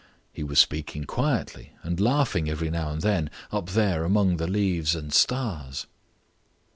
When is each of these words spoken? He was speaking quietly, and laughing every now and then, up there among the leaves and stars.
He 0.33 0.41
was 0.43 0.57
speaking 0.57 1.03
quietly, 1.03 1.73
and 1.83 1.99
laughing 1.99 2.49
every 2.49 2.71
now 2.71 2.89
and 2.89 3.03
then, 3.03 3.29
up 3.51 3.69
there 3.69 4.03
among 4.03 4.37
the 4.37 4.47
leaves 4.47 4.95
and 4.95 5.13
stars. 5.13 5.85